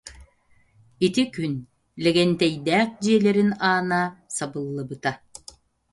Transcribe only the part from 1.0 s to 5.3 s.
Ити күн лэгэнтэйдээх дьиэлэрин аана сабыллыбата